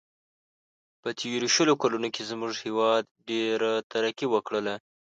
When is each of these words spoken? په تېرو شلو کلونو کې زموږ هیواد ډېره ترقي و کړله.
په 1.01 1.09
تېرو 1.19 1.47
شلو 1.55 1.73
کلونو 1.81 2.07
کې 2.15 2.23
زموږ 2.31 2.53
هیواد 2.65 3.03
ډېره 3.29 3.71
ترقي 3.91 4.27
و 4.29 4.33
کړله. 4.47 4.75